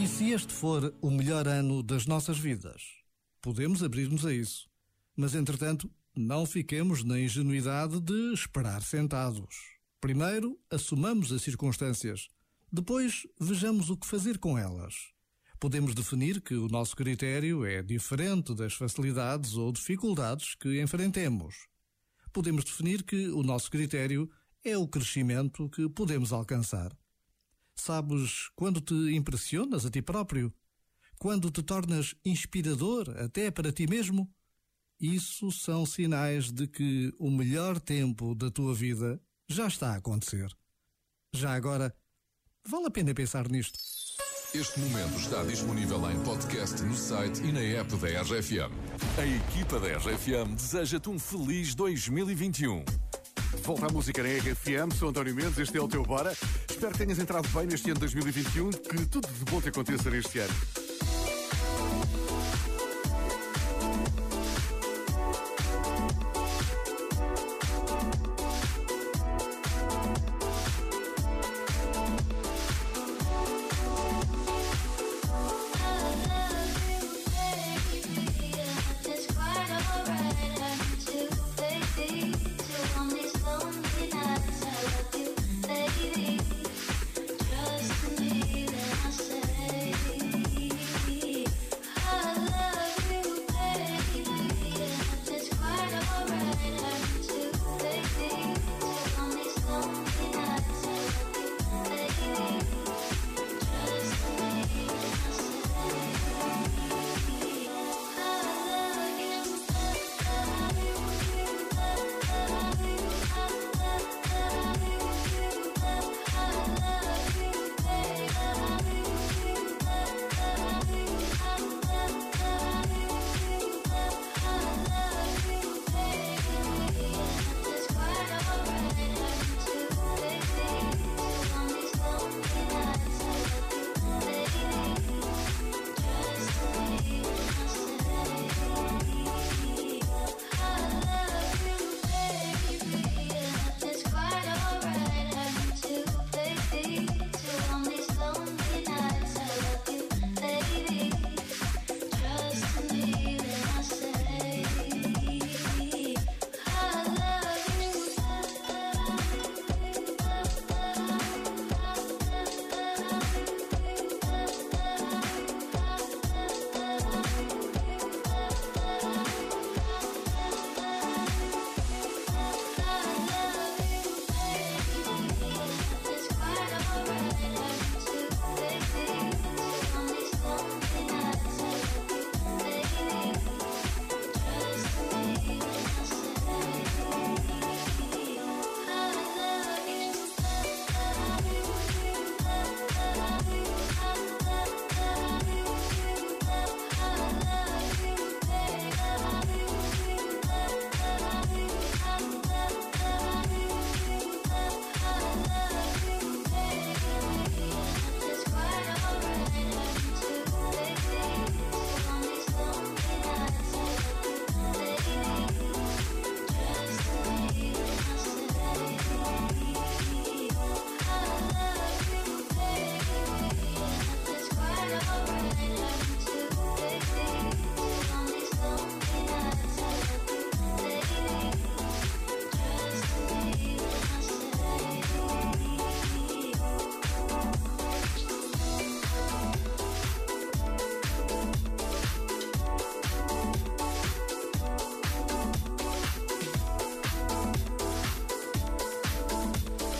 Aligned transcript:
E 0.00 0.06
se 0.06 0.30
este 0.30 0.52
for 0.52 0.94
o 1.00 1.10
melhor 1.10 1.48
ano 1.48 1.82
das 1.82 2.06
nossas 2.06 2.38
vidas? 2.38 2.82
Podemos 3.42 3.82
abrir-nos 3.82 4.24
a 4.24 4.32
isso. 4.32 4.70
Mas, 5.16 5.34
entretanto, 5.34 5.90
não 6.16 6.46
fiquemos 6.46 7.02
na 7.02 7.18
ingenuidade 7.18 8.00
de 8.00 8.32
esperar 8.32 8.80
sentados. 8.82 9.56
Primeiro, 10.00 10.56
assumamos 10.70 11.32
as 11.32 11.42
circunstâncias. 11.42 12.28
Depois, 12.72 13.26
vejamos 13.40 13.90
o 13.90 13.96
que 13.96 14.06
fazer 14.06 14.38
com 14.38 14.56
elas. 14.56 14.94
Podemos 15.58 15.96
definir 15.96 16.40
que 16.40 16.54
o 16.54 16.68
nosso 16.68 16.94
critério 16.94 17.64
é 17.64 17.82
diferente 17.82 18.54
das 18.54 18.74
facilidades 18.74 19.56
ou 19.56 19.72
dificuldades 19.72 20.54
que 20.54 20.80
enfrentemos. 20.80 21.66
Podemos 22.32 22.62
definir 22.62 23.02
que 23.02 23.30
o 23.30 23.42
nosso 23.42 23.68
critério 23.68 24.30
é 24.64 24.78
o 24.78 24.86
crescimento 24.86 25.68
que 25.68 25.88
podemos 25.88 26.32
alcançar. 26.32 26.96
Sabes 27.78 28.50
quando 28.54 28.80
te 28.80 28.94
impressionas 29.14 29.86
a 29.86 29.90
ti 29.90 30.02
próprio? 30.02 30.52
Quando 31.18 31.50
te 31.50 31.62
tornas 31.62 32.14
inspirador 32.24 33.08
até 33.18 33.50
para 33.50 33.72
ti 33.72 33.86
mesmo? 33.86 34.28
Isso 35.00 35.52
são 35.52 35.86
sinais 35.86 36.50
de 36.50 36.66
que 36.66 37.14
o 37.18 37.30
melhor 37.30 37.78
tempo 37.80 38.34
da 38.34 38.50
tua 38.50 38.74
vida 38.74 39.20
já 39.48 39.68
está 39.68 39.92
a 39.92 39.96
acontecer. 39.96 40.52
Já 41.32 41.54
agora, 41.54 41.94
vale 42.66 42.86
a 42.86 42.90
pena 42.90 43.14
pensar 43.14 43.48
nisto. 43.48 43.78
Este 44.54 44.80
momento 44.80 45.18
está 45.18 45.44
disponível 45.44 46.10
em 46.10 46.18
podcast 46.24 46.82
no 46.82 46.96
site 46.96 47.42
e 47.42 47.52
na 47.52 47.60
app 47.60 47.94
da 47.96 48.22
RFM. 48.22 48.72
A 49.18 49.26
equipa 49.26 49.78
da 49.78 49.98
RFM 49.98 50.54
deseja-te 50.56 51.08
um 51.10 51.18
feliz 51.18 51.74
2021. 51.74 52.84
Volta 53.62 53.86
à 53.86 53.92
música 53.92 54.22
na 54.22 54.28
RFM, 54.30 54.94
sou 54.98 55.10
António 55.10 55.34
Mendes, 55.34 55.58
este 55.58 55.76
é 55.76 55.80
o 55.80 55.86
teu 55.88 56.02
Bora. 56.02 56.32
Espero 56.78 56.92
que 56.92 56.98
tenhas 56.98 57.18
entrado 57.18 57.48
bem 57.48 57.66
neste 57.66 57.90
ano 57.90 57.98
de 57.98 58.06
2021, 58.06 58.70
que 58.70 59.06
tudo 59.06 59.26
de 59.26 59.50
bom 59.50 59.60
te 59.60 59.68
aconteça 59.68 60.08
neste 60.10 60.38
ano. 60.38 60.54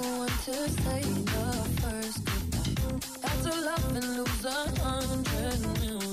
one 0.00 0.28
to 0.28 0.54
say 0.54 1.02
the 1.02 1.46
first 1.82 2.24
goodbye. 2.24 2.98
That's 3.22 3.46
a 3.46 3.60
love 3.60 3.96
and 3.96 4.16
lose 4.16 4.44
a 4.44 4.80
hundred 4.80 5.60
million. 5.80 6.07